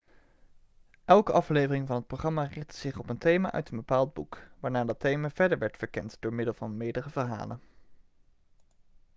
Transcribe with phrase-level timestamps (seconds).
[1.05, 4.83] elke aflevering van het programma richtte zich op een thema uit een bepaald boek waarna
[4.85, 7.61] dat thema verder werd verkend door middel van meerdere verhalen